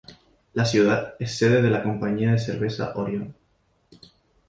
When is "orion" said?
2.95-3.35